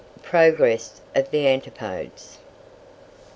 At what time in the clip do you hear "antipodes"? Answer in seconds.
1.47-2.39